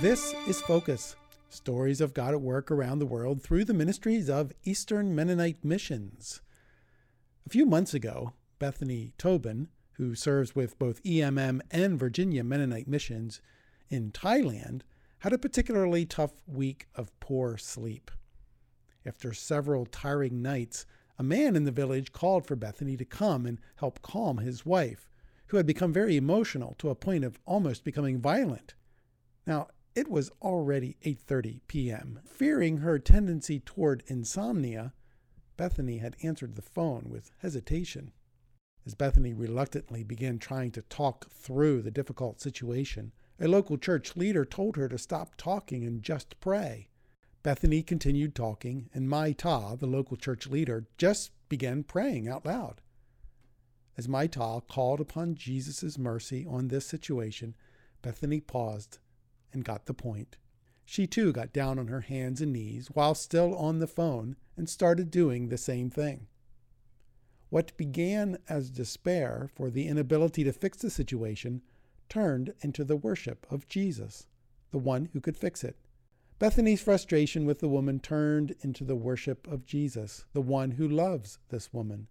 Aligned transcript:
This 0.00 0.34
is 0.46 0.60
Focus 0.60 1.16
stories 1.48 2.02
of 2.02 2.12
God 2.12 2.34
at 2.34 2.42
work 2.42 2.70
around 2.70 2.98
the 2.98 3.06
world 3.06 3.42
through 3.42 3.64
the 3.64 3.72
ministries 3.72 4.28
of 4.28 4.52
Eastern 4.62 5.14
Mennonite 5.14 5.64
Missions. 5.64 6.42
A 7.46 7.48
few 7.48 7.64
months 7.64 7.94
ago, 7.94 8.34
Bethany 8.58 9.14
Tobin, 9.16 9.68
who 9.92 10.14
serves 10.14 10.54
with 10.54 10.78
both 10.78 11.02
EMM 11.02 11.62
and 11.70 11.98
Virginia 11.98 12.44
Mennonite 12.44 12.86
Missions 12.86 13.40
in 13.88 14.12
Thailand, 14.12 14.82
had 15.20 15.32
a 15.32 15.38
particularly 15.38 16.04
tough 16.04 16.34
week 16.46 16.88
of 16.94 17.18
poor 17.18 17.56
sleep. 17.56 18.10
After 19.06 19.32
several 19.32 19.86
tiring 19.86 20.42
nights, 20.42 20.84
a 21.18 21.22
man 21.22 21.56
in 21.56 21.64
the 21.64 21.72
village 21.72 22.12
called 22.12 22.46
for 22.46 22.54
Bethany 22.54 22.98
to 22.98 23.06
come 23.06 23.46
and 23.46 23.58
help 23.76 24.02
calm 24.02 24.38
his 24.38 24.66
wife, 24.66 25.08
who 25.46 25.56
had 25.56 25.64
become 25.64 25.94
very 25.94 26.18
emotional 26.18 26.74
to 26.80 26.90
a 26.90 26.94
point 26.94 27.24
of 27.24 27.40
almost 27.46 27.82
becoming 27.82 28.20
violent. 28.20 28.74
Now, 29.46 29.68
it 29.96 30.10
was 30.10 30.30
already 30.42 30.94
8:30 31.02 31.60
p.m. 31.68 32.20
Fearing 32.26 32.76
her 32.78 32.98
tendency 32.98 33.60
toward 33.60 34.04
insomnia, 34.06 34.92
Bethany 35.56 35.98
had 35.98 36.16
answered 36.22 36.54
the 36.54 36.60
phone 36.60 37.06
with 37.08 37.32
hesitation. 37.38 38.12
As 38.84 38.94
Bethany 38.94 39.32
reluctantly 39.32 40.04
began 40.04 40.38
trying 40.38 40.70
to 40.72 40.82
talk 40.82 41.30
through 41.30 41.80
the 41.80 41.90
difficult 41.90 42.42
situation, 42.42 43.12
a 43.40 43.48
local 43.48 43.78
church 43.78 44.14
leader 44.16 44.44
told 44.44 44.76
her 44.76 44.86
to 44.86 44.98
stop 44.98 45.34
talking 45.38 45.82
and 45.82 46.02
just 46.02 46.38
pray. 46.40 46.88
Bethany 47.42 47.82
continued 47.82 48.34
talking, 48.34 48.90
and 48.92 49.08
Mai 49.08 49.32
Ta, 49.32 49.76
the 49.76 49.86
local 49.86 50.18
church 50.18 50.46
leader, 50.46 50.86
just 50.98 51.30
began 51.48 51.82
praying 51.82 52.28
out 52.28 52.44
loud. 52.44 52.82
As 53.96 54.08
Mai 54.08 54.26
Ta 54.26 54.60
called 54.60 55.00
upon 55.00 55.36
Jesus' 55.36 55.96
mercy 55.96 56.44
on 56.44 56.68
this 56.68 56.86
situation, 56.86 57.54
Bethany 58.02 58.40
paused 58.40 58.98
and 59.52 59.64
got 59.64 59.86
the 59.86 59.94
point. 59.94 60.36
She 60.84 61.06
too 61.06 61.32
got 61.32 61.52
down 61.52 61.78
on 61.78 61.88
her 61.88 62.02
hands 62.02 62.40
and 62.40 62.52
knees 62.52 62.88
while 62.88 63.14
still 63.14 63.54
on 63.56 63.80
the 63.80 63.86
phone 63.86 64.36
and 64.56 64.68
started 64.68 65.10
doing 65.10 65.48
the 65.48 65.58
same 65.58 65.90
thing. 65.90 66.28
What 67.50 67.76
began 67.76 68.38
as 68.48 68.70
despair 68.70 69.48
for 69.54 69.70
the 69.70 69.88
inability 69.88 70.44
to 70.44 70.52
fix 70.52 70.78
the 70.78 70.90
situation 70.90 71.62
turned 72.08 72.54
into 72.60 72.84
the 72.84 72.96
worship 72.96 73.46
of 73.50 73.68
Jesus, 73.68 74.26
the 74.70 74.78
one 74.78 75.10
who 75.12 75.20
could 75.20 75.36
fix 75.36 75.64
it. 75.64 75.76
Bethany's 76.38 76.82
frustration 76.82 77.46
with 77.46 77.60
the 77.60 77.68
woman 77.68 77.98
turned 77.98 78.54
into 78.60 78.84
the 78.84 78.94
worship 78.94 79.46
of 79.46 79.64
Jesus, 79.64 80.24
the 80.34 80.40
one 80.40 80.72
who 80.72 80.86
loves 80.86 81.38
this 81.48 81.72
woman. 81.72 82.08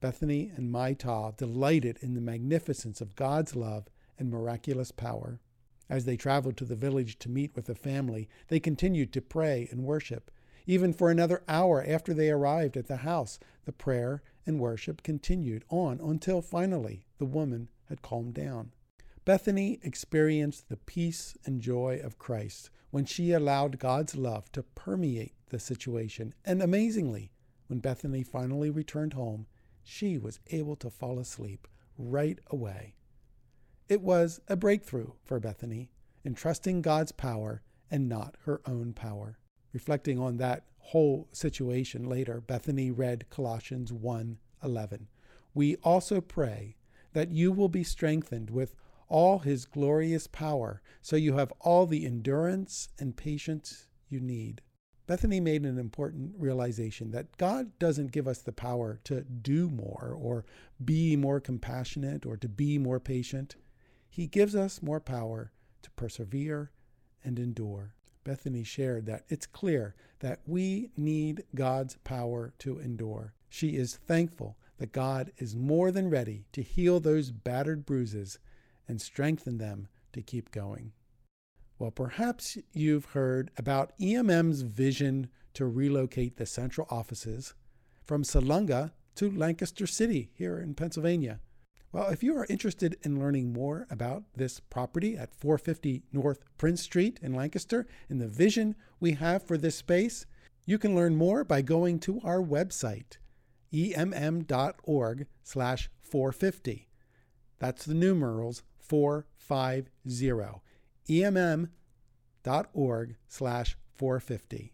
Bethany 0.00 0.50
and 0.56 0.70
Mai 0.70 0.94
Ta 0.94 1.32
delighted 1.32 1.98
in 2.00 2.14
the 2.14 2.20
magnificence 2.20 3.00
of 3.00 3.16
God's 3.16 3.54
love 3.54 3.88
and 4.18 4.30
miraculous 4.30 4.90
power. 4.90 5.40
As 5.88 6.04
they 6.04 6.16
traveled 6.16 6.56
to 6.56 6.64
the 6.64 6.74
village 6.74 7.18
to 7.20 7.28
meet 7.28 7.54
with 7.54 7.66
the 7.66 7.74
family, 7.74 8.28
they 8.48 8.58
continued 8.60 9.12
to 9.12 9.20
pray 9.20 9.68
and 9.70 9.84
worship. 9.84 10.30
Even 10.66 10.92
for 10.92 11.10
another 11.10 11.42
hour 11.46 11.84
after 11.86 12.12
they 12.12 12.30
arrived 12.30 12.76
at 12.76 12.88
the 12.88 12.98
house, 12.98 13.38
the 13.64 13.72
prayer 13.72 14.22
and 14.44 14.58
worship 14.58 15.02
continued 15.02 15.64
on 15.68 16.00
until 16.00 16.42
finally 16.42 17.06
the 17.18 17.24
woman 17.24 17.68
had 17.88 18.02
calmed 18.02 18.34
down. 18.34 18.72
Bethany 19.24 19.80
experienced 19.82 20.68
the 20.68 20.76
peace 20.76 21.36
and 21.44 21.60
joy 21.60 22.00
of 22.02 22.18
Christ 22.18 22.70
when 22.90 23.04
she 23.04 23.32
allowed 23.32 23.78
God's 23.78 24.16
love 24.16 24.50
to 24.52 24.62
permeate 24.62 25.34
the 25.48 25.58
situation. 25.58 26.34
And 26.44 26.62
amazingly, 26.62 27.32
when 27.66 27.80
Bethany 27.80 28.22
finally 28.22 28.70
returned 28.70 29.14
home, 29.14 29.46
she 29.82 30.18
was 30.18 30.40
able 30.50 30.76
to 30.76 30.90
fall 30.90 31.18
asleep 31.18 31.66
right 31.98 32.38
away. 32.48 32.94
It 33.88 34.02
was 34.02 34.40
a 34.48 34.56
breakthrough 34.56 35.12
for 35.22 35.38
Bethany 35.38 35.90
in 36.24 36.34
trusting 36.34 36.82
God's 36.82 37.12
power 37.12 37.62
and 37.88 38.08
not 38.08 38.36
her 38.44 38.60
own 38.66 38.92
power. 38.92 39.38
Reflecting 39.72 40.18
on 40.18 40.38
that 40.38 40.64
whole 40.78 41.28
situation 41.32 42.08
later, 42.08 42.40
Bethany 42.40 42.90
read 42.90 43.30
Colossians 43.30 43.92
1:11. 43.92 45.06
We 45.54 45.76
also 45.76 46.20
pray 46.20 46.76
that 47.12 47.30
you 47.30 47.52
will 47.52 47.68
be 47.68 47.84
strengthened 47.84 48.50
with 48.50 48.74
all 49.08 49.38
his 49.38 49.64
glorious 49.64 50.26
power, 50.26 50.82
so 51.00 51.14
you 51.14 51.34
have 51.34 51.52
all 51.60 51.86
the 51.86 52.04
endurance 52.04 52.88
and 52.98 53.16
patience 53.16 53.86
you 54.08 54.18
need. 54.18 54.62
Bethany 55.06 55.38
made 55.38 55.64
an 55.64 55.78
important 55.78 56.34
realization 56.36 57.12
that 57.12 57.36
God 57.36 57.78
doesn't 57.78 58.10
give 58.10 58.26
us 58.26 58.40
the 58.40 58.52
power 58.52 58.98
to 59.04 59.22
do 59.22 59.70
more 59.70 60.12
or 60.18 60.44
be 60.84 61.14
more 61.14 61.38
compassionate 61.38 62.26
or 62.26 62.36
to 62.36 62.48
be 62.48 62.78
more 62.78 62.98
patient. 62.98 63.54
He 64.16 64.26
gives 64.26 64.56
us 64.56 64.80
more 64.80 64.98
power 64.98 65.52
to 65.82 65.90
persevere 65.90 66.70
and 67.22 67.38
endure. 67.38 67.92
Bethany 68.24 68.64
shared 68.64 69.04
that 69.04 69.26
it's 69.28 69.44
clear 69.44 69.94
that 70.20 70.40
we 70.46 70.88
need 70.96 71.44
God's 71.54 71.98
power 72.02 72.54
to 72.60 72.78
endure. 72.78 73.34
She 73.50 73.76
is 73.76 73.96
thankful 73.96 74.56
that 74.78 74.92
God 74.92 75.32
is 75.36 75.54
more 75.54 75.90
than 75.90 76.08
ready 76.08 76.46
to 76.52 76.62
heal 76.62 76.98
those 76.98 77.30
battered 77.30 77.84
bruises 77.84 78.38
and 78.88 79.02
strengthen 79.02 79.58
them 79.58 79.86
to 80.14 80.22
keep 80.22 80.50
going. 80.50 80.92
Well, 81.78 81.90
perhaps 81.90 82.56
you've 82.72 83.04
heard 83.10 83.50
about 83.58 83.92
EMM's 84.00 84.62
vision 84.62 85.28
to 85.52 85.66
relocate 85.66 86.38
the 86.38 86.46
central 86.46 86.86
offices 86.88 87.52
from 88.06 88.22
Salunga 88.22 88.92
to 89.16 89.30
Lancaster 89.30 89.86
City 89.86 90.30
here 90.32 90.58
in 90.58 90.72
Pennsylvania. 90.72 91.40
Well, 91.92 92.08
if 92.08 92.22
you 92.22 92.36
are 92.36 92.46
interested 92.50 92.96
in 93.02 93.18
learning 93.18 93.52
more 93.52 93.86
about 93.90 94.24
this 94.34 94.60
property 94.60 95.16
at 95.16 95.34
450 95.34 96.02
North 96.12 96.44
Prince 96.58 96.82
Street 96.82 97.18
in 97.22 97.32
Lancaster 97.34 97.86
and 98.08 98.20
the 98.20 98.28
vision 98.28 98.74
we 99.00 99.12
have 99.12 99.42
for 99.42 99.56
this 99.56 99.76
space, 99.76 100.26
you 100.64 100.78
can 100.78 100.94
learn 100.94 101.16
more 101.16 101.44
by 101.44 101.62
going 101.62 101.98
to 102.00 102.20
our 102.22 102.42
website, 102.42 103.18
emm.org 103.72 105.26
slash 105.42 105.88
450. 106.02 106.88
That's 107.58 107.84
the 107.84 107.94
numerals 107.94 108.62
450, 108.78 109.90
emm.org 111.08 111.70
slash 113.28 113.76
450. 113.94 114.72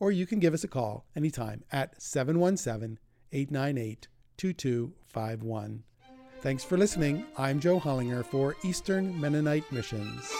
Or 0.00 0.12
you 0.12 0.26
can 0.26 0.38
give 0.38 0.54
us 0.54 0.64
a 0.64 0.68
call 0.68 1.04
anytime 1.14 1.64
at 1.70 2.00
717 2.00 2.98
898 3.32 4.08
2251. 4.36 5.84
Thanks 6.44 6.62
for 6.62 6.76
listening. 6.76 7.24
I'm 7.38 7.58
Joe 7.58 7.80
Hollinger 7.80 8.22
for 8.22 8.54
Eastern 8.64 9.18
Mennonite 9.18 9.64
Missions. 9.72 10.30